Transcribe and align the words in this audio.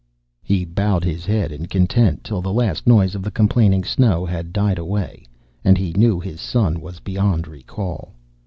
He 0.41 0.65
bowed 0.65 1.03
his 1.03 1.27
head 1.27 1.51
in 1.51 1.67
content 1.67 2.23
till 2.23 2.41
the 2.41 2.51
last 2.51 2.87
noise 2.87 3.13
of 3.13 3.21
the 3.21 3.29
complaining 3.29 3.83
snow 3.83 4.25
had 4.25 4.51
died 4.51 4.79
away, 4.79 5.27
and 5.63 5.77
he 5.77 5.93
knew 5.93 6.19
his 6.19 6.41
son 6.41 6.81
was 6.81 6.99
beyond 6.99 7.47
recall. 7.47 8.15